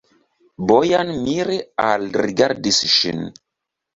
[0.71, 3.23] Bojan mire alrigardis ŝin.